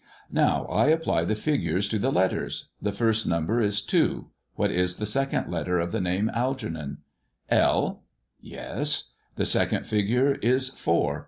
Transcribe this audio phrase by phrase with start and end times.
[0.31, 2.69] Now I apply the figures to the letters.
[2.81, 4.31] The first number is two.
[4.55, 7.03] What is the second letter of the name Algernon
[7.51, 8.01] 'i ""L.""
[8.55, 9.11] Yes.
[9.35, 11.19] The second figure is four.